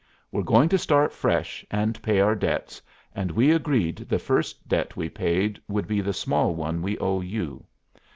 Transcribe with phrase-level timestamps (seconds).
[0.31, 2.81] We're going to start fresh and pay our debts,
[3.13, 7.21] and we agreed the first debt we paid would be the small one we owe
[7.21, 7.63] you.